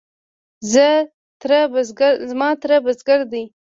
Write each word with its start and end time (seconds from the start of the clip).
زما 2.31 2.49
تره 2.61 2.77
بزگر 2.87 3.19
دی. 3.31 3.43